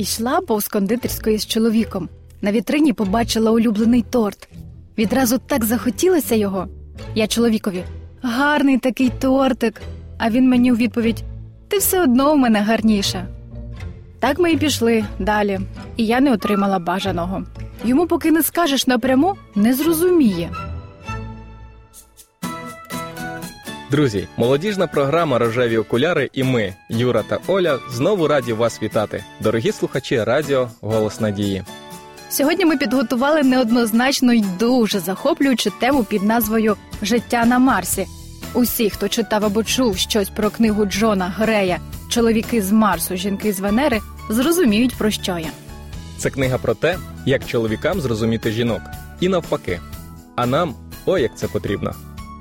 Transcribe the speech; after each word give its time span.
Ішла 0.00 0.40
повз 0.40 0.68
кондитерської 0.68 1.38
з 1.38 1.46
чоловіком. 1.46 2.08
На 2.42 2.52
вітрині 2.52 2.92
побачила 2.92 3.50
улюблений 3.50 4.04
торт. 4.10 4.48
Відразу 4.98 5.38
так 5.38 5.64
захотілося 5.64 6.34
його. 6.34 6.68
Я 7.14 7.26
чоловікові 7.26 7.82
гарний 8.22 8.78
такий 8.78 9.10
тортик. 9.20 9.82
А 10.18 10.30
він 10.30 10.48
мені 10.48 10.72
у 10.72 10.76
відповідь: 10.76 11.22
Ти 11.68 11.78
все 11.78 12.02
одно 12.02 12.32
у 12.32 12.36
мене 12.36 12.60
гарніша. 12.60 13.26
Так 14.18 14.38
ми 14.38 14.52
і 14.52 14.56
пішли 14.56 15.04
далі, 15.18 15.60
і 15.96 16.06
я 16.06 16.20
не 16.20 16.32
отримала 16.32 16.78
бажаного. 16.78 17.42
Йому, 17.84 18.06
поки 18.06 18.30
не 18.30 18.42
скажеш 18.42 18.86
напряму, 18.86 19.34
не 19.54 19.74
зрозуміє. 19.74 20.50
Друзі, 23.90 24.28
молодіжна 24.36 24.86
програма 24.86 25.38
Рожеві 25.38 25.78
окуляри 25.78 26.30
і 26.32 26.44
ми, 26.44 26.74
Юра 26.88 27.22
та 27.22 27.38
Оля, 27.46 27.78
знову 27.90 28.28
раді 28.28 28.52
вас 28.52 28.82
вітати. 28.82 29.24
Дорогі 29.40 29.72
слухачі 29.72 30.24
Радіо 30.24 30.70
Голос 30.80 31.20
Надії. 31.20 31.64
Сьогодні 32.28 32.64
ми 32.64 32.76
підготували 32.76 33.42
неоднозначно 33.42 34.32
й 34.32 34.44
дуже 34.58 35.00
захоплюючу 35.00 35.70
тему 35.80 36.04
під 36.04 36.22
назвою 36.22 36.76
Життя 37.02 37.44
на 37.44 37.58
Марсі. 37.58 38.06
Усі, 38.54 38.90
хто 38.90 39.08
читав 39.08 39.44
або 39.44 39.64
чув 39.64 39.96
щось 39.98 40.30
про 40.30 40.50
книгу 40.50 40.84
Джона 40.84 41.34
Грея 41.36 41.78
Чоловіки 42.10 42.62
з 42.62 42.72
Марсу, 42.72 43.16
жінки 43.16 43.52
з 43.52 43.60
Венери, 43.60 44.00
зрозуміють, 44.28 44.94
про 44.98 45.10
що 45.10 45.38
я. 45.38 45.50
Це 46.18 46.30
книга 46.30 46.58
про 46.58 46.74
те, 46.74 46.98
як 47.26 47.46
чоловікам 47.46 48.00
зрозуміти 48.00 48.50
жінок, 48.50 48.80
і 49.20 49.28
навпаки. 49.28 49.80
А 50.36 50.46
нам 50.46 50.74
ой, 51.06 51.22
як 51.22 51.38
це 51.38 51.48
потрібно. 51.48 51.94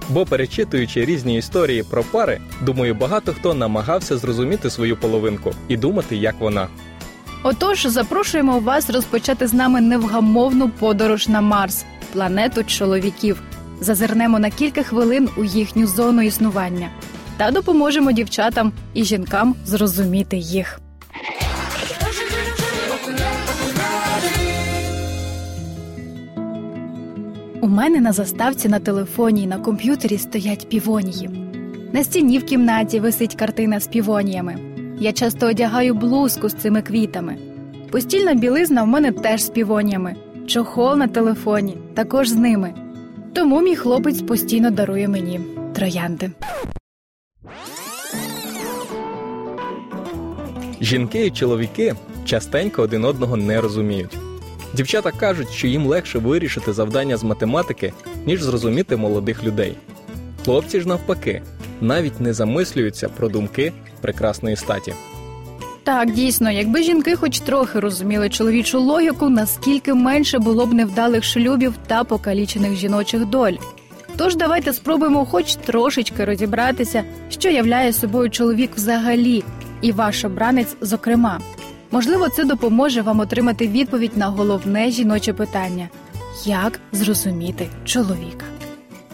Бо 0.09 0.25
перечитуючи 0.25 1.05
різні 1.05 1.37
історії 1.37 1.83
про 1.83 2.03
пари, 2.03 2.41
думаю, 2.61 2.95
багато 2.95 3.33
хто 3.33 3.53
намагався 3.53 4.17
зрозуміти 4.17 4.69
свою 4.69 4.97
половинку 4.97 5.51
і 5.67 5.77
думати, 5.77 6.15
як 6.15 6.39
вона. 6.39 6.67
Отож, 7.43 7.85
запрошуємо 7.85 8.59
вас 8.59 8.89
розпочати 8.89 9.47
з 9.47 9.53
нами 9.53 9.81
невгамовну 9.81 10.69
подорож 10.69 11.27
на 11.27 11.41
Марс, 11.41 11.85
планету 12.13 12.63
чоловіків. 12.63 13.41
Зазирнемо 13.81 14.39
на 14.39 14.49
кілька 14.49 14.83
хвилин 14.83 15.29
у 15.37 15.43
їхню 15.43 15.87
зону 15.87 16.21
існування 16.21 16.89
та 17.37 17.51
допоможемо 17.51 18.11
дівчатам 18.11 18.73
і 18.93 19.03
жінкам 19.03 19.55
зрозуміти 19.65 20.37
їх. 20.37 20.79
У 27.61 27.67
мене 27.67 28.01
на 28.01 28.11
заставці 28.11 28.69
на 28.69 28.79
телефоні 28.79 29.43
і 29.43 29.47
на 29.47 29.57
комп'ютері 29.57 30.17
стоять 30.17 30.69
півонії. 30.69 31.29
На 31.93 32.03
стіні 32.03 32.37
в 32.37 32.45
кімнаті 32.45 32.99
висить 32.99 33.35
картина 33.35 33.79
з 33.79 33.87
півоніями. 33.87 34.55
Я 34.99 35.13
часто 35.13 35.47
одягаю 35.47 35.93
блузку 35.93 36.49
з 36.49 36.53
цими 36.53 36.81
квітами. 36.81 37.37
Постільна 37.91 38.33
білизна 38.33 38.83
в 38.83 38.87
мене 38.87 39.11
теж 39.11 39.43
з 39.43 39.49
півоніями, 39.49 40.15
чохол 40.47 40.97
на 40.97 41.07
телефоні 41.07 41.77
також 41.93 42.29
з 42.29 42.35
ними. 42.35 42.73
Тому 43.33 43.61
мій 43.61 43.75
хлопець 43.75 44.21
постійно 44.21 44.71
дарує 44.71 45.07
мені 45.07 45.41
троянди. 45.73 46.31
Жінки 50.81 51.25
і 51.25 51.31
чоловіки 51.31 51.95
частенько 52.25 52.81
один 52.81 53.05
одного 53.05 53.37
не 53.37 53.61
розуміють. 53.61 54.18
Дівчата 54.73 55.11
кажуть, 55.11 55.49
що 55.51 55.67
їм 55.67 55.85
легше 55.85 56.19
вирішити 56.19 56.73
завдання 56.73 57.17
з 57.17 57.23
математики, 57.23 57.93
ніж 58.25 58.41
зрозуміти 58.41 58.95
молодих 58.95 59.43
людей. 59.43 59.77
Хлопці 60.45 60.81
ж 60.81 60.87
навпаки, 60.87 61.41
навіть 61.81 62.21
не 62.21 62.33
замислюються 62.33 63.09
про 63.09 63.29
думки 63.29 63.73
прекрасної 64.01 64.55
статі. 64.55 64.93
Так, 65.83 66.11
дійсно, 66.11 66.51
якби 66.51 66.83
жінки 66.83 67.15
хоч 67.15 67.39
трохи 67.39 67.79
розуміли 67.79 68.29
чоловічу 68.29 68.79
логіку, 68.79 69.29
наскільки 69.29 69.93
менше 69.93 70.39
було 70.39 70.65
б 70.65 70.73
невдалих 70.73 71.23
шлюбів 71.23 71.73
та 71.87 72.03
покалічених 72.03 72.75
жіночих 72.75 73.25
доль. 73.25 73.53
Тож 74.17 74.35
давайте 74.35 74.73
спробуємо 74.73 75.25
хоч 75.25 75.55
трошечки 75.55 76.25
розібратися, 76.25 77.03
що 77.29 77.49
являє 77.49 77.93
собою 77.93 78.29
чоловік 78.29 78.71
взагалі, 78.75 79.43
і 79.81 79.91
ваш 79.91 80.25
обранець, 80.25 80.75
зокрема. 80.81 81.39
Можливо, 81.91 82.29
це 82.29 82.43
допоможе 82.45 83.01
вам 83.01 83.19
отримати 83.19 83.67
відповідь 83.67 84.17
на 84.17 84.27
головне 84.27 84.91
жіноче 84.91 85.33
питання: 85.33 85.89
як 86.45 86.79
зрозуміти 86.91 87.67
чоловіка. 87.85 88.45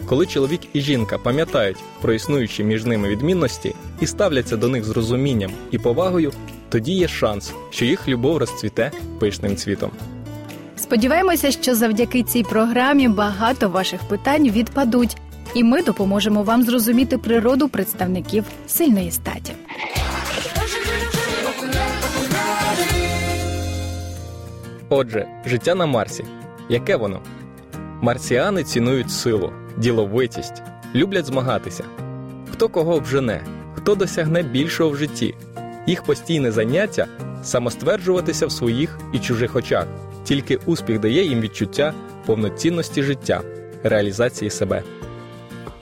Коли 0.06 0.26
чоловік 0.26 0.60
і 0.72 0.80
жінка 0.80 1.18
пам'ятають 1.18 1.76
про 2.00 2.12
існуючі 2.12 2.64
між 2.64 2.84
ними 2.84 3.08
відмінності 3.08 3.74
і 4.00 4.06
ставляться 4.06 4.56
до 4.56 4.68
них 4.68 4.84
з 4.84 4.90
розумінням 4.90 5.50
і 5.70 5.78
повагою, 5.78 6.32
тоді 6.68 6.92
є 6.92 7.08
шанс, 7.08 7.52
що 7.70 7.84
їх 7.84 8.08
любов 8.08 8.36
розцвіте 8.36 8.92
пишним 9.20 9.56
цвітом. 9.56 9.90
Сподіваємося, 10.76 11.50
що 11.50 11.74
завдяки 11.74 12.22
цій 12.22 12.42
програмі 12.42 13.08
багато 13.08 13.68
ваших 13.68 14.00
питань 14.02 14.50
відпадуть, 14.50 15.16
і 15.54 15.64
ми 15.64 15.82
допоможемо 15.82 16.42
вам 16.42 16.62
зрозуміти 16.62 17.18
природу 17.18 17.68
представників 17.68 18.44
сильної 18.66 19.10
статі. 19.10 19.45
Отже, 24.88 25.26
життя 25.46 25.74
на 25.74 25.86
Марсі. 25.86 26.24
Яке 26.68 26.96
воно? 26.96 27.20
Марсіани 28.00 28.64
цінують 28.64 29.10
силу, 29.10 29.52
діловитість, 29.76 30.62
люблять 30.94 31.26
змагатися. 31.26 31.84
Хто 32.52 32.68
кого 32.68 32.94
обжене, 32.94 33.40
хто 33.74 33.94
досягне 33.94 34.42
більшого 34.42 34.90
в 34.90 34.96
житті. 34.96 35.34
Їх 35.86 36.02
постійне 36.02 36.52
заняття 36.52 37.06
самостверджуватися 37.42 38.46
в 38.46 38.52
своїх 38.52 38.98
і 39.12 39.18
чужих 39.18 39.56
очах. 39.56 39.86
Тільки 40.24 40.58
успіх 40.66 41.00
дає 41.00 41.24
їм 41.24 41.40
відчуття 41.40 41.94
повноцінності 42.26 43.02
життя, 43.02 43.40
реалізації 43.82 44.50
себе. 44.50 44.82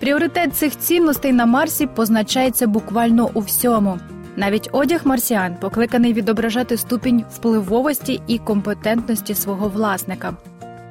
Пріоритет 0.00 0.56
цих 0.56 0.78
цінностей 0.78 1.32
на 1.32 1.46
Марсі 1.46 1.86
позначається 1.86 2.66
буквально 2.66 3.30
у 3.34 3.40
всьому. 3.40 3.98
Навіть 4.36 4.68
одяг 4.72 5.00
марсіан 5.04 5.54
покликаний 5.60 6.12
відображати 6.12 6.76
ступінь 6.76 7.24
впливовості 7.30 8.20
і 8.26 8.38
компетентності 8.38 9.34
свого 9.34 9.68
власника. 9.68 10.36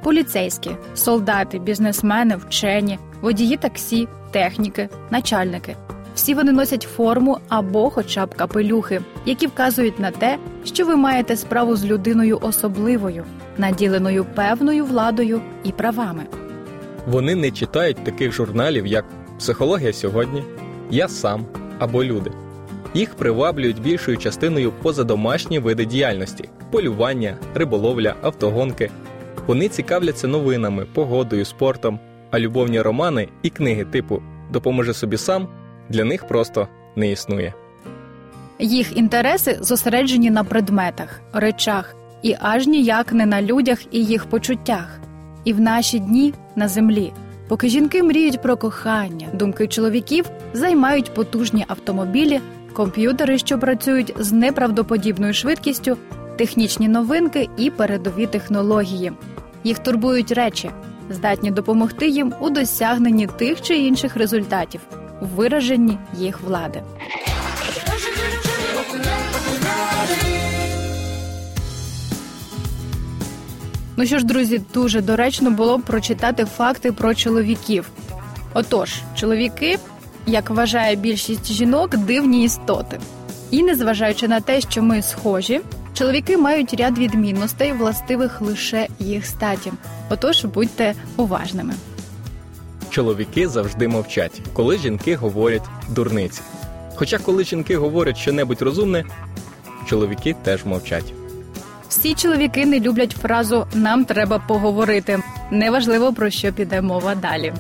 Поліцейські, 0.04 0.72
солдати, 0.96 1.60
бізнесмени, 1.60 2.36
вчені, 2.36 3.00
водії 3.22 3.58
таксі, 3.58 4.08
техніки, 4.32 4.90
начальники. 5.10 5.76
Всі 6.16 6.34
вони 6.34 6.52
носять 6.52 6.88
форму 6.96 7.38
або, 7.50 7.90
хоча 7.90 8.26
б 8.26 8.36
капелюхи, 8.36 9.02
які 9.26 9.48
вказують 9.48 10.00
на 10.00 10.12
те, 10.12 10.38
що 10.64 10.86
ви 10.86 10.96
маєте 10.96 11.36
справу 11.36 11.76
з 11.76 11.86
людиною 11.86 12.40
особливою, 12.42 13.24
наділеною 13.58 14.26
певною 14.26 14.86
владою 14.86 15.42
і 15.64 15.72
правами. 15.72 16.24
Вони 17.08 17.36
не 17.36 17.52
читають 17.52 18.04
таких 18.04 18.32
журналів, 18.32 18.88
як 18.88 19.06
Психологія 19.38 19.94
сьогодні, 19.94 20.44
Я 20.92 21.08
сам 21.08 21.46
або 21.80 22.04
Люди. 22.04 22.32
Їх 22.94 23.16
приваблюють 23.16 23.82
більшою 23.82 24.18
частиною 24.18 24.72
позадомашні 24.72 25.60
види 25.60 25.86
діяльності 25.86 26.50
полювання, 26.72 27.38
риболовля, 27.56 28.16
автогонки. 28.22 28.92
Вони 29.48 29.70
цікавляться 29.70 30.28
новинами, 30.28 30.86
погодою, 30.94 31.46
спортом, 31.46 32.00
а 32.32 32.40
любовні 32.40 32.82
романи 32.82 33.28
і 33.44 33.50
книги 33.50 33.86
типу 33.86 34.22
Допоможи 34.52 34.94
собі 34.94 35.18
сам 35.18 35.48
для 35.90 36.04
них 36.04 36.28
просто 36.28 36.68
не 36.96 37.12
існує. 37.12 37.54
Їх 38.60 38.98
інтереси 38.98 39.58
зосереджені 39.62 40.30
на 40.30 40.44
предметах, 40.44 41.22
речах 41.34 41.96
і 42.22 42.36
аж 42.40 42.68
ніяк 42.68 43.14
не 43.14 43.26
на 43.26 43.42
людях 43.42 43.80
і 43.92 44.06
їх 44.06 44.26
почуттях. 44.26 45.00
І 45.44 45.54
в 45.54 45.60
наші 45.60 46.00
дні 46.00 46.34
на 46.56 46.68
землі, 46.68 47.14
поки 47.48 47.70
жінки 47.70 48.04
мріють 48.04 48.42
про 48.42 48.58
кохання, 48.58 49.28
думки 49.34 49.68
чоловіків 49.68 50.26
займають 50.54 51.14
потужні 51.14 51.66
автомобілі, 51.68 52.40
комп'ютери, 52.74 53.38
що 53.38 53.60
працюють 53.60 54.14
з 54.20 54.32
неправдоподібною 54.32 55.34
швидкістю, 55.34 55.98
технічні 56.38 56.88
новинки 56.88 57.50
і 57.58 57.70
передові 57.70 58.28
технології. 58.28 59.12
Їх 59.64 59.80
турбують 59.80 60.32
речі, 60.32 60.70
здатні 61.10 61.52
допомогти 61.52 62.08
їм 62.08 62.34
у 62.40 62.50
досягненні 62.50 63.28
тих 63.28 63.62
чи 63.62 63.76
інших 63.78 64.16
результатів, 64.16 64.82
у 65.22 65.26
вираженні 65.26 65.98
їх 66.18 66.42
влади. 66.42 66.82
Ну 73.98 74.06
що 74.06 74.20
ж, 74.20 74.26
друзі, 74.26 74.62
дуже 74.74 75.02
доречно 75.02 75.52
було 75.52 75.78
б 75.78 75.82
прочитати 75.82 76.46
факти 76.46 76.92
про 76.92 77.16
чоловіків. 77.16 77.90
Отож, 78.54 79.02
чоловіки, 79.16 79.78
як 80.26 80.50
вважає 80.50 80.96
більшість 80.96 81.52
жінок, 81.52 81.98
дивні 81.98 82.44
істоти. 82.44 83.00
І 83.52 83.64
незважаючи 83.64 84.28
на 84.28 84.42
те, 84.42 84.62
що 84.62 84.84
ми 84.84 85.02
схожі, 85.02 85.62
чоловіки 85.94 86.38
мають 86.38 86.74
ряд 86.74 86.98
відмінностей, 86.98 87.74
властивих 87.74 88.42
лише 88.42 88.88
їх 89.00 89.26
статі. 89.26 89.72
Отож, 90.10 90.46
будьте 90.46 90.94
уважними. 91.18 91.74
Чоловіки 92.90 93.48
завжди 93.48 93.88
мовчать, 93.88 94.42
коли 94.54 94.78
жінки 94.78 95.16
говорять 95.16 95.64
дурниці. 95.90 96.42
Хоча, 96.96 97.18
коли 97.18 97.44
жінки 97.44 97.78
говорять 97.78 98.18
щонебудь 98.18 98.62
розумне, 98.62 99.04
чоловіки 99.86 100.36
теж 100.44 100.66
мовчать. 100.66 101.14
Всі 101.90 102.14
чоловіки 102.14 102.66
не 102.66 102.80
люблять 102.80 103.12
фразу 103.12 103.68
Нам 103.74 104.06
треба 104.06 104.40
поговорити. 104.40 105.20
Неважливо 105.52 106.14
про 106.14 106.30
що 106.30 106.54
піде 106.54 106.82
мова 106.82 107.16
далі. 107.16 107.54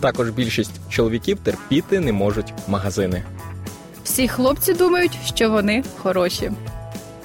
Також 0.00 0.30
більшість 0.30 0.75
чоловіків 0.96 1.38
терпіти 1.42 2.00
не 2.00 2.12
можуть 2.12 2.52
магазини. 2.68 3.22
Всі 4.04 4.28
хлопці 4.28 4.72
думають, 4.72 5.18
що 5.24 5.50
вони 5.50 5.84
хороші. 6.02 6.52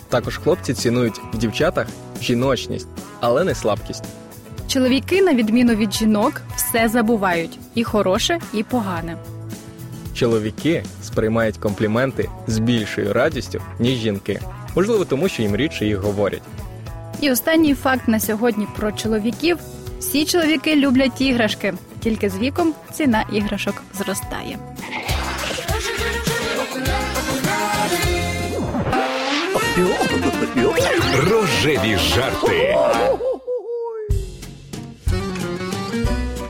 Також 0.09 0.37
хлопці 0.37 0.73
цінують 0.73 1.21
в 1.33 1.37
дівчатах 1.37 1.87
жіночність, 2.21 2.87
але 3.19 3.43
не 3.43 3.55
слабкість. 3.55 4.03
Чоловіки, 4.67 5.21
на 5.21 5.33
відміну 5.33 5.75
від 5.75 5.93
жінок, 5.93 6.41
все 6.55 6.87
забувають 6.87 7.59
і 7.75 7.83
хороше, 7.83 8.39
і 8.53 8.63
погане. 8.63 9.17
Чоловіки 10.13 10.83
сприймають 11.03 11.57
компліменти 11.57 12.29
з 12.47 12.59
більшою 12.59 13.13
радістю, 13.13 13.61
ніж 13.79 13.99
жінки. 13.99 14.39
Можливо, 14.75 15.05
тому 15.05 15.29
що 15.29 15.41
їм 15.41 15.55
рідше 15.55 15.85
їх 15.85 15.97
говорять. 15.97 16.43
І 17.21 17.31
останній 17.31 17.73
факт 17.73 18.07
на 18.07 18.19
сьогодні 18.19 18.67
про 18.77 18.91
чоловіків: 18.91 19.57
всі 19.99 20.25
чоловіки 20.25 20.75
люблять 20.75 21.21
іграшки, 21.21 21.73
тільки 22.03 22.29
з 22.29 22.37
віком 22.37 22.73
ціна 22.93 23.25
іграшок 23.31 23.83
зростає. 23.93 24.57
Рожеві 31.29 31.97
жарти. 31.97 32.77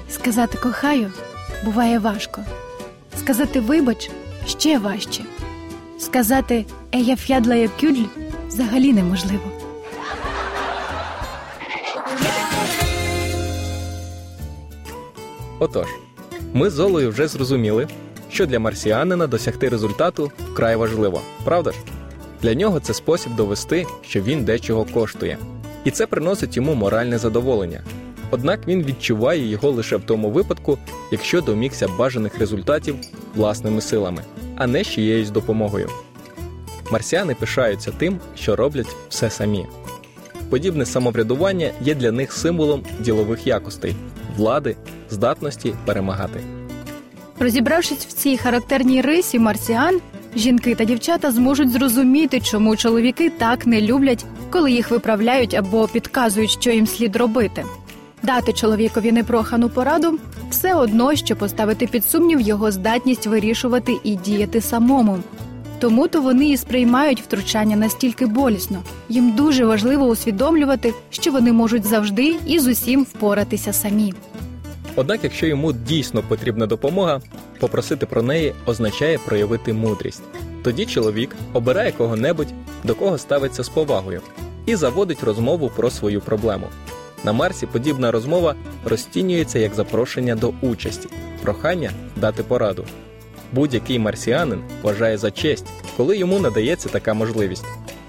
Сказати 0.09 0.57
кохаю 0.57 1.11
буває 1.65 1.99
важко. 1.99 2.41
Сказати 3.19 3.59
вибач 3.59 4.11
ще 4.47 4.79
важче. 4.79 5.23
Сказати 5.99 6.65
ея 6.91 7.15
ф'ядлає 7.15 7.69
кюдль 7.79 8.05
взагалі 8.47 8.93
неможливо. 8.93 9.60
Отож, 15.61 15.87
ми 16.53 16.69
з 16.69 16.79
Олею 16.79 17.09
вже 17.09 17.27
зрозуміли, 17.27 17.87
що 18.29 18.45
для 18.45 18.59
марсіанина 18.59 19.27
досягти 19.27 19.69
результату 19.69 20.31
вкрай 20.53 20.75
важливо, 20.75 21.21
правда 21.43 21.71
ж? 21.71 21.77
Для 22.41 22.53
нього 22.53 22.79
це 22.79 22.93
спосіб 22.93 23.35
довести, 23.35 23.85
що 24.01 24.21
він 24.21 24.43
дечого 24.45 24.85
коштує, 24.93 25.37
і 25.85 25.91
це 25.91 26.07
приносить 26.07 26.57
йому 26.57 26.75
моральне 26.75 27.17
задоволення. 27.17 27.83
Однак 28.31 28.67
він 28.67 28.83
відчуває 28.83 29.47
його 29.47 29.71
лише 29.71 29.97
в 29.97 30.01
тому 30.01 30.29
випадку, 30.29 30.77
якщо 31.11 31.41
домігся 31.41 31.87
бажаних 31.87 32.39
результатів 32.39 32.95
власними 33.35 33.81
силами, 33.81 34.23
а 34.57 34.67
не 34.67 34.83
з 34.83 34.87
чиєюсь 34.87 35.29
допомогою. 35.29 35.89
Марсіани 36.91 37.35
пишаються 37.35 37.91
тим, 37.97 38.19
що 38.35 38.55
роблять 38.55 38.95
все 39.09 39.29
самі. 39.29 39.65
Подібне 40.49 40.85
самоврядування 40.85 41.71
є 41.81 41.95
для 41.95 42.11
них 42.11 42.33
символом 42.33 42.83
ділових 42.99 43.47
якостей, 43.47 43.95
влади, 44.37 44.75
здатності 45.11 45.75
перемагати. 45.85 46.39
Розібравшись 47.39 48.05
в 48.05 48.11
цій 48.11 48.37
характерній 48.37 49.01
рисі 49.01 49.39
марсіан, 49.39 49.99
жінки 50.35 50.75
та 50.75 50.83
дівчата 50.83 51.31
зможуть 51.31 51.71
зрозуміти, 51.71 52.39
чому 52.39 52.75
чоловіки 52.75 53.29
так 53.29 53.67
не 53.67 53.81
люблять, 53.81 54.25
коли 54.49 54.71
їх 54.71 54.91
виправляють 54.91 55.53
або 55.53 55.87
підказують, 55.87 56.51
що 56.51 56.71
їм 56.71 56.87
слід 56.87 57.15
робити. 57.15 57.65
Дати 58.23 58.53
чоловікові 58.53 59.11
непрохану 59.11 59.69
пораду 59.69 60.19
все 60.49 60.73
одно, 60.73 61.15
що 61.15 61.35
поставити 61.35 61.87
під 61.87 62.05
сумнів 62.05 62.41
його 62.41 62.71
здатність 62.71 63.27
вирішувати 63.27 63.97
і 64.03 64.15
діяти 64.15 64.61
самому. 64.61 65.19
Тому 65.79 66.07
то 66.07 66.21
вони 66.21 66.49
і 66.49 66.57
сприймають 66.57 67.21
втручання 67.21 67.75
настільки 67.75 68.25
болісно. 68.25 68.83
Їм 69.09 69.31
дуже 69.31 69.65
важливо 69.65 70.05
усвідомлювати, 70.05 70.93
що 71.09 71.31
вони 71.31 71.53
можуть 71.53 71.85
завжди 71.85 72.35
і 72.47 72.59
з 72.59 72.67
усім 72.67 73.03
впоратися 73.03 73.73
самі. 73.73 74.13
Однак, 74.95 75.19
якщо 75.23 75.47
йому 75.47 75.73
дійсно 75.73 76.23
потрібна 76.23 76.65
допомога, 76.65 77.21
попросити 77.59 78.05
про 78.05 78.21
неї 78.21 78.53
означає 78.65 79.17
проявити 79.17 79.73
мудрість. 79.73 80.23
Тоді 80.63 80.85
чоловік 80.85 81.35
обирає 81.53 81.91
кого-небудь, 81.91 82.53
до 82.83 82.95
кого 82.95 83.17
ставиться 83.17 83.63
з 83.63 83.69
повагою, 83.69 84.21
і 84.65 84.75
заводить 84.75 85.23
розмову 85.23 85.71
про 85.75 85.89
свою 85.89 86.21
проблему. 86.21 86.67
На 87.23 87.33
Марсі 87.33 87.65
подібна 87.65 88.11
розмова 88.11 88.55
розцінюється 88.85 89.59
як 89.59 89.73
запрошення 89.73 90.35
до 90.35 90.53
участі, 90.61 91.07
прохання 91.41 91.91
дати 92.15 92.43
пораду. 92.43 92.85
Будь-який 93.53 93.99
марсіанин 93.99 94.61
вважає 94.81 95.17
за 95.17 95.31
честь, 95.31 95.65
коли 95.97 96.17
йому 96.17 96.39
надається 96.39 96.89
така 96.89 97.13
можливість. 97.13 97.65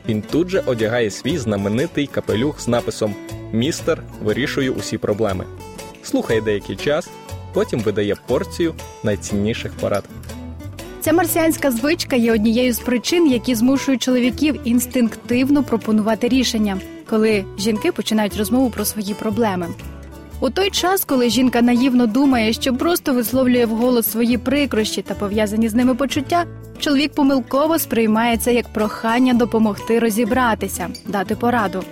Він 0.09 0.23
тут 0.23 0.49
же 0.49 0.63
одягає 0.67 1.11
свій 1.11 1.39
знаменитий 1.39 2.07
капелюх 2.07 2.61
з 2.61 2.69
написом 2.69 3.15
Містер 3.53 4.03
вирішую 4.23 4.75
усі 4.75 4.99
проблеми. 4.99 5.45
Слухає 6.03 6.41
деякий 6.41 6.77
час, 6.77 7.09
потім 7.53 7.81
видає 7.81 8.17
порцію 8.27 8.75
найцінніших 9.03 9.73
порад. 9.73 10.05
Ця 11.01 11.13
марсіанська 11.13 11.71
звичка 11.71 12.17
є 12.17 12.33
однією 12.33 12.73
з 12.73 12.79
причин, 12.79 13.27
які 13.27 13.55
змушують 13.55 14.03
чоловіків 14.03 14.61
інстинктивно 14.65 15.63
пропонувати 15.63 16.29
рішення, 16.29 16.81
коли 17.11 17.45
жінки 17.59 17.93
починають 17.93 18.37
розмову 18.37 18.71
про 18.71 18.85
свої 18.85 19.15
проблеми. 19.15 19.67
У 20.41 20.51
той 20.51 20.71
час, 20.71 21.05
коли 21.05 21.31
жінка 21.31 21.63
наївно 21.63 22.07
думає, 22.07 22.53
що 22.53 22.75
просто 22.75 23.13
висловлює 23.13 23.67
вголос 23.67 24.11
свої 24.11 24.39
прикрощі 24.39 25.03
та 25.03 25.15
пов'язані 25.15 25.69
з 25.69 25.75
ними 25.75 25.95
почуття, 25.95 26.45
чоловік 26.79 27.13
помилково 27.15 27.79
сприймає 27.79 28.37
це 28.37 28.55
як 28.55 28.69
прохання 28.69 29.35
допомогти 29.35 29.99
розібратися, 29.99 30.89
дати 31.07 31.37
пораду. 31.37 31.83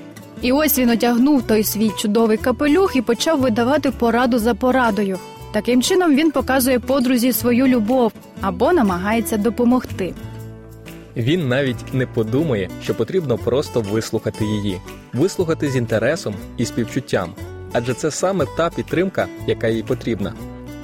І 0.43 0.53
ось 0.53 0.79
він 0.79 0.91
одягнув 0.91 1.43
той 1.43 1.65
свій 1.65 1.91
чудовий 1.99 2.37
капелюх 2.37 2.97
і 2.97 3.03
почав 3.03 3.41
видавати 3.41 3.91
пораду 3.91 4.39
за 4.39 4.55
порадою. 4.55 5.19
Таким 5.53 5.83
чином 5.83 6.15
він 6.15 6.31
показує 6.31 6.79
подрузі 6.79 7.33
свою 7.33 7.67
любов 7.67 8.13
або 8.41 8.73
намагається 8.73 9.37
допомогти. 9.37 10.15
Він 11.17 11.49
навіть 11.49 11.95
не 11.95 12.07
подумає, 12.07 12.71
що 12.83 12.95
потрібно 12.95 13.39
просто 13.39 13.81
вислухати 13.81 14.45
її, 14.45 14.81
вислухати 15.13 15.71
з 15.71 15.77
інтересом 15.77 16.35
і 16.57 16.65
співчуттям, 16.65 17.35
адже 17.73 17.95
це 17.95 18.11
саме 18.11 18.47
та 18.57 18.71
підтримка, 18.71 19.27
яка 19.47 19.69
їй 19.69 19.83
потрібна. 19.83 20.33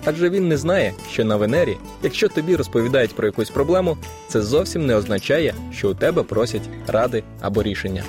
Адже 0.05 0.31
він 0.31 0.49
не 0.49 0.57
знає, 0.57 0.93
що 1.11 1.25
на 1.25 1.37
Венері, 1.37 1.77
якщо 2.03 2.29
тобі 2.29 2.57
розповідають 2.57 3.15
про 3.15 3.27
якусь 3.27 3.51
проблему, 3.51 3.97
це 4.29 4.43
зовсім 4.43 4.87
не 4.87 4.95
означає, 4.97 5.55
що 5.73 5.91
у 5.91 5.95
тебе 5.95 6.23
просять 6.23 6.69
ради 6.87 7.23
або 7.41 7.63
рішення. 7.63 8.03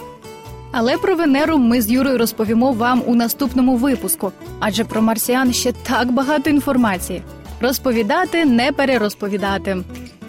Але 0.71 0.97
про 0.97 1.15
Венеру 1.15 1.57
ми 1.57 1.81
з 1.81 1.91
Юрою 1.91 2.17
розповімо 2.17 2.71
вам 2.71 3.03
у 3.05 3.15
наступному 3.15 3.75
випуску, 3.75 4.31
адже 4.59 4.83
про 4.83 5.01
марсіан 5.01 5.53
ще 5.53 5.71
так 5.71 6.11
багато 6.11 6.49
інформації. 6.49 7.21
Розповідати, 7.61 8.45
не 8.45 8.71
перерозповідати. 8.71 9.77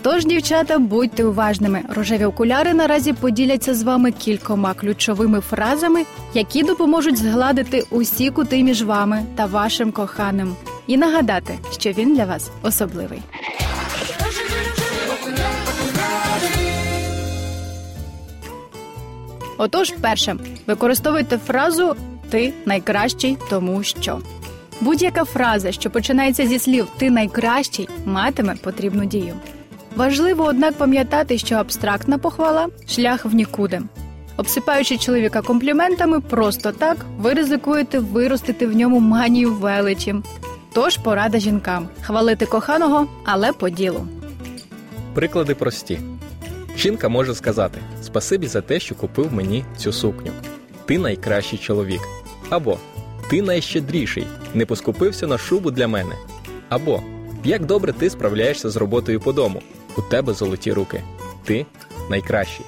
Тож, 0.03 0.25
дівчата, 0.25 0.79
будьте 0.79 1.25
уважними. 1.25 1.83
Рожеві 1.89 2.25
окуляри 2.25 2.75
наразі 2.75 3.13
поділяться 3.13 3.75
з 3.75 3.83
вами 3.83 4.13
кількома 4.13 4.75
ключовими 4.75 5.41
фразами, 5.41 6.05
які 6.35 6.63
допоможуть 6.63 7.17
згладити 7.17 7.85
усі 7.91 8.31
кути 8.31 8.63
між 8.63 8.83
вами 8.83 9.23
та 9.35 9.47
вашим 9.47 9.93
коханим, 9.93 10.57
і 10.87 10.97
нагадати, 10.97 11.59
що 11.79 11.91
він 11.91 12.15
для 12.15 12.25
вас 12.25 12.51
особливий. 12.63 13.21
Отож, 19.59 19.95
перше, 20.01 20.37
використовуйте 20.67 21.39
фразу 21.39 21.97
Ти 22.31 22.53
найкращий, 22.67 23.37
тому 23.51 23.83
що. 23.83 24.19
Будь-яка 24.81 25.25
фраза, 25.25 25.73
що 25.73 25.91
починається 25.91 26.47
зі 26.47 26.59
слів 26.59 26.87
Ти 26.99 27.11
найкращий, 27.11 27.89
матиме 28.05 28.55
потрібну 28.55 29.05
дію. 29.05 29.35
Важливо, 29.97 30.45
однак, 30.45 30.75
пам'ятати, 30.75 31.39
що 31.39 31.55
абстрактна 31.55 32.19
похвала 32.19 32.69
шлях 32.89 33.25
в 33.25 33.35
нікуди. 33.35 33.81
Обсипаючи 34.37 34.99
чоловіка 34.99 35.43
компліментами 35.43 36.21
просто 36.21 36.73
так, 36.73 36.97
ви 37.19 37.35
ризикуєте 37.35 37.99
виростити 37.99 38.67
в 38.67 38.77
ньому 38.77 39.01
манію 39.01 39.55
величі. 39.55 40.15
Тож 40.73 40.97
порада 40.97 41.39
жінкам 41.39 41.89
хвалити 42.03 42.47
коханого, 42.47 43.07
але 43.25 43.53
по 43.53 43.69
ділу. 43.69 44.07
Приклади 45.15 45.55
прості. 45.55 46.01
Жінка 46.79 47.09
може 47.09 47.35
сказати 47.35 47.79
Спасибі 48.03 48.47
за 48.47 48.61
те, 48.61 48.81
що 48.81 48.95
купив 48.95 49.33
мені 49.33 49.65
цю 49.77 49.93
сукню. 49.93 50.33
Ти 50.87 50.99
найкращий 50.99 51.59
чоловік. 51.59 52.01
Або 52.51 52.79
Ти 53.31 53.43
найщедріший, 53.43 54.27
не 54.55 54.67
поскупився 54.67 55.27
на 55.27 55.39
шубу 55.39 55.71
для 55.71 55.89
мене. 55.89 56.15
Або 56.69 57.03
Як 57.45 57.67
добре 57.67 57.93
ти 57.93 58.11
справляєшся 58.11 58.71
з 58.71 58.77
роботою 58.77 59.21
по 59.21 59.33
дому. 59.33 59.63
У 59.97 60.03
тебе 60.03 60.35
золоті 60.35 60.73
руки. 60.73 61.03
Ти 61.45 61.67
найкращий. 62.11 62.67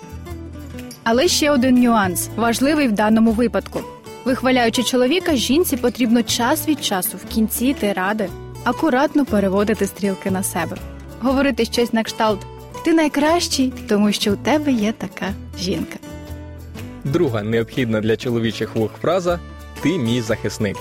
Але 1.04 1.28
ще 1.28 1.50
один 1.50 1.74
нюанс, 1.74 2.28
важливий 2.36 2.88
в 2.88 2.92
даному 2.92 3.32
випадку. 3.32 3.80
Вихваляючи 4.24 4.82
чоловіка, 4.82 5.36
жінці 5.36 5.76
потрібно 5.76 6.22
час 6.22 6.68
від 6.68 6.84
часу 6.84 7.16
в 7.16 7.24
кінці 7.24 7.74
тиради 7.74 8.28
акуратно 8.64 9.24
переводити 9.24 9.86
стрілки 9.86 10.30
на 10.30 10.42
себе, 10.42 10.76
говорити 11.20 11.64
щось 11.64 11.92
на 11.92 12.02
кшталт 12.02 12.46
Ти 12.84 12.92
найкращий, 12.92 13.72
тому 13.88 14.12
що 14.12 14.32
у 14.32 14.36
тебе 14.36 14.72
є 14.72 14.92
така 14.92 15.32
жінка. 15.58 15.96
Друга 17.04 17.42
необхідна 17.42 18.00
для 18.00 18.16
чоловічих 18.16 18.76
вух 18.76 18.90
фраза 19.00 19.40
Ти 19.82 19.98
мій 19.98 20.20
захисник. 20.20 20.76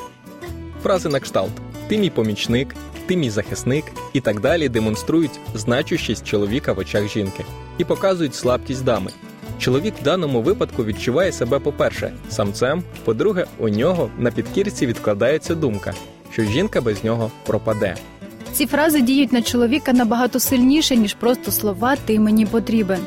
Фрази 0.83 1.09
на 1.09 1.19
кшталт 1.19 1.51
Ти 1.87 1.97
мій 1.97 2.09
помічник, 2.09 2.75
ти 3.05 3.15
мій 3.17 3.29
захисник 3.29 3.85
і 4.13 4.19
так 4.21 4.39
далі 4.39 4.69
демонструють 4.69 5.39
значущість 5.55 6.25
чоловіка 6.25 6.73
в 6.73 6.79
очах 6.79 7.07
жінки 7.07 7.45
і 7.77 7.83
показують 7.83 8.35
слабкість 8.35 8.83
дами. 8.83 9.11
Чоловік 9.59 9.93
в 10.01 10.03
даному 10.03 10.41
випадку 10.41 10.85
відчуває 10.85 11.31
себе, 11.31 11.59
по-перше, 11.59 12.13
самцем, 12.29 12.83
по-друге, 13.05 13.45
у 13.57 13.69
нього 13.69 14.09
на 14.17 14.31
підкірці 14.31 14.87
відкладається 14.87 15.55
думка, 15.55 15.93
що 16.31 16.43
жінка 16.43 16.81
без 16.81 17.03
нього 17.03 17.31
пропаде. 17.45 17.95
Ці 18.53 18.65
фрази 18.65 19.01
діють 19.01 19.33
на 19.33 19.41
чоловіка 19.41 19.93
набагато 19.93 20.39
сильніше, 20.39 20.95
ніж 20.95 21.13
просто 21.13 21.51
слова 21.51 21.95
Ти 22.05 22.19
мені 22.19 22.45
потрібен. 22.45 22.99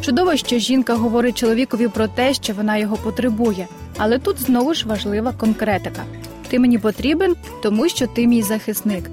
Чудово, 0.00 0.36
що 0.36 0.58
жінка 0.58 0.94
говорить 0.94 1.38
чоловікові 1.38 1.88
про 1.88 2.08
те, 2.08 2.34
що 2.34 2.52
вона 2.52 2.76
його 2.76 2.96
потребує, 2.96 3.66
але 3.96 4.18
тут 4.18 4.40
знову 4.40 4.74
ж 4.74 4.88
важлива 4.88 5.32
конкретика. 5.32 6.04
Ти 6.48 6.58
мені 6.58 6.78
потрібен, 6.78 7.36
тому 7.62 7.88
що 7.88 8.06
ти 8.06 8.26
мій 8.26 8.42
захисник. 8.42 9.10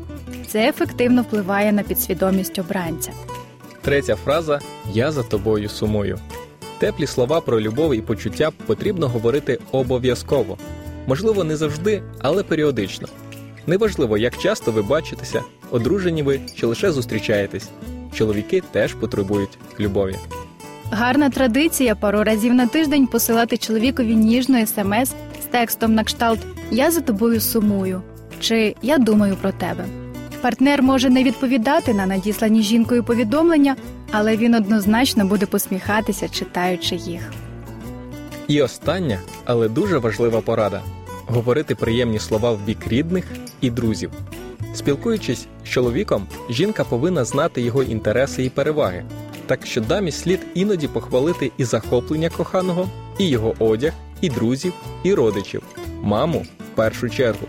Це 0.48 0.70
ефективно 0.70 1.22
впливає 1.22 1.72
на 1.72 1.84
підсвідомість 1.84 2.60
обранця. 2.60 3.12
Третя 3.82 4.16
фраза 4.16 4.60
Я 4.94 5.12
за 5.12 5.24
тобою 5.24 5.70
сумую. 5.70 6.20
Теплі 6.78 7.08
слова 7.08 7.42
про 7.42 7.62
любов 7.62 7.96
і 7.96 8.02
почуття 8.02 8.52
потрібно 8.66 9.08
говорити 9.08 9.60
обов'язково. 9.72 10.58
Можливо, 11.08 11.44
не 11.44 11.56
завжди, 11.56 12.04
але 12.22 12.44
періодично. 12.44 13.08
Неважливо, 13.68 14.18
як 14.18 14.38
часто 14.38 14.72
ви 14.72 14.82
бачитеся, 14.82 15.42
одружені 15.76 16.24
ви 16.24 16.40
чи 16.56 16.66
лише 16.66 16.92
зустрічаєтесь. 16.92 17.70
Чоловіки 18.14 18.64
теж 18.72 18.94
потребують 18.94 19.58
любові. 19.80 20.16
Гарна 20.92 21.30
традиція 21.30 21.96
пару 21.96 22.24
разів 22.24 22.54
на 22.54 22.68
тиждень 22.68 23.08
посилати 23.08 23.58
чоловікові 23.58 24.16
ніжну 24.16 24.68
смс 24.68 25.10
з 25.44 25.46
текстом 25.52 25.96
на 25.96 26.04
кшталт 26.04 26.40
Я 26.72 26.92
за 26.92 27.02
тобою 27.02 27.42
сумую 27.42 28.02
чи 28.40 28.76
Я 28.82 28.98
думаю 28.98 29.36
про 29.42 29.52
тебе. 29.52 29.86
Партнер 30.42 30.84
може 30.84 31.10
не 31.10 31.24
відповідати 31.24 31.94
на 31.94 32.06
надіслані 32.06 32.62
жінкою 32.62 33.04
повідомлення, 33.04 33.76
але 34.12 34.38
він 34.38 34.56
однозначно 34.56 35.26
буде 35.26 35.46
посміхатися, 35.46 36.30
читаючи 36.30 36.96
їх. 36.96 37.32
І 38.48 38.62
остання, 38.62 39.20
але 39.46 39.70
дуже 39.70 39.98
важлива 39.98 40.42
порада 40.42 40.82
говорити 41.28 41.76
приємні 41.76 42.20
слова 42.20 42.52
в 42.52 42.60
бік 42.60 42.88
рідних 42.88 43.26
і 43.62 43.70
друзів. 43.70 44.12
Спілкуючись 44.76 45.48
з 45.66 45.70
чоловіком, 45.70 46.28
жінка 46.50 46.84
повинна 46.84 47.26
знати 47.26 47.62
його 47.62 47.84
інтереси 47.84 48.44
і 48.44 48.50
переваги, 48.50 49.06
так 49.46 49.66
що 49.66 49.82
дамі 49.82 50.12
слід 50.12 50.40
іноді 50.54 50.88
похвалити 50.88 51.52
і 51.58 51.64
захоплення 51.64 52.30
коханого, 52.30 52.90
і 53.20 53.30
його 53.30 53.54
одяг, 53.60 53.94
і 54.22 54.30
друзів, 54.30 54.74
і 55.04 55.14
родичів, 55.14 55.64
маму 56.02 56.46
в 56.60 56.76
першу 56.76 57.10
чергу. 57.10 57.48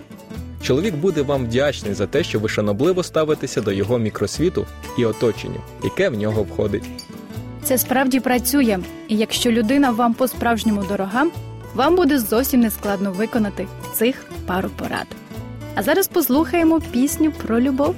Чоловік 0.63 0.95
буде 0.95 1.23
вам 1.23 1.45
вдячний 1.45 1.95
за 1.95 2.07
те, 2.07 2.25
що 2.25 2.39
ви 2.39 2.49
шанобливо 2.49 3.03
ставитеся 3.03 3.61
до 3.61 3.73
його 3.73 3.99
мікросвіту 3.99 4.67
і 4.99 5.05
оточенню, 5.05 5.61
яке 5.85 6.09
в 6.09 6.15
нього 6.15 6.43
входить. 6.43 6.85
Це 7.63 7.79
справді 7.79 8.21
працює, 8.21 8.79
і 9.09 9.17
якщо 9.17 9.51
людина 9.51 9.91
вам 9.91 10.15
по-справжньому 10.15 10.85
дорога, 10.89 11.27
вам 11.75 11.97
буде 11.97 12.19
зовсім 12.19 12.61
нескладно 12.61 13.13
виконати 13.13 13.67
цих 13.95 14.25
пару 14.47 14.69
порад. 14.69 15.07
А 15.77 15.83
зараз 15.83 16.09
послухаємо 16.09 16.81
пісню 16.81 17.33
про 17.33 17.61
любов. 17.61 17.95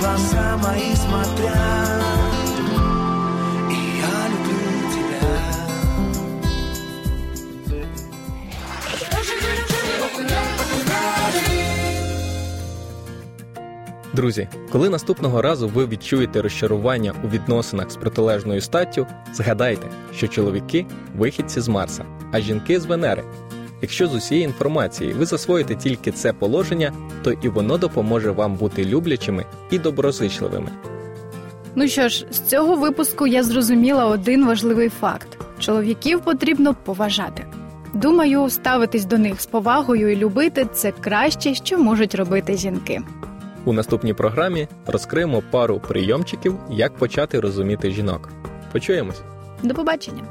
Глаза 0.00 0.56
мои 0.56 0.94
смотря. 0.94 1.54
И 3.70 3.74
я 4.00 4.28
люблю 4.32 4.64
тебя. 4.94 5.40
Друзі, 14.12 14.48
коли 14.72 14.88
наступного 14.88 15.42
разу 15.42 15.68
ви 15.68 15.86
відчуєте 15.86 16.42
розчарування 16.42 17.14
у 17.24 17.28
відносинах 17.28 17.90
з 17.90 17.96
протилежною 17.96 18.60
статтю, 18.60 19.06
згадайте, 19.32 19.86
що 20.14 20.28
чоловіки 20.28 20.86
вихідці 21.16 21.60
з 21.60 21.68
Марса, 21.68 22.04
а 22.32 22.40
жінки 22.40 22.80
з 22.80 22.86
Венери. 22.86 23.24
Якщо 23.82 24.06
з 24.06 24.14
усієї 24.14 24.44
інформації 24.44 25.12
ви 25.12 25.26
засвоїте 25.26 25.74
тільки 25.74 26.12
це 26.12 26.32
положення, 26.32 26.92
то 27.22 27.32
і 27.32 27.48
воно 27.48 27.78
допоможе 27.78 28.30
вам 28.30 28.54
бути 28.54 28.84
люблячими 28.84 29.46
і 29.70 29.78
доброзичливими. 29.78 30.68
Ну 31.74 31.88
що 31.88 32.08
ж, 32.08 32.26
з 32.30 32.40
цього 32.40 32.76
випуску 32.76 33.26
я 33.26 33.42
зрозуміла 33.42 34.06
один 34.06 34.46
важливий 34.46 34.88
факт: 34.88 35.28
чоловіків 35.58 36.20
потрібно 36.20 36.74
поважати. 36.74 37.44
Думаю, 37.94 38.50
ставитись 38.50 39.04
до 39.04 39.18
них 39.18 39.40
з 39.40 39.46
повагою 39.46 40.12
і 40.12 40.16
любити 40.16 40.66
це 40.72 40.92
краще, 40.92 41.54
що 41.54 41.78
можуть 41.78 42.14
робити 42.14 42.56
жінки. 42.56 43.00
У 43.64 43.72
наступній 43.72 44.14
програмі 44.14 44.68
розкриємо 44.86 45.42
пару 45.50 45.80
прийомчиків, 45.80 46.56
як 46.70 46.96
почати 46.96 47.40
розуміти 47.40 47.90
жінок. 47.90 48.28
Почуємось! 48.72 49.20
До 49.62 49.74
побачення! 49.74 50.22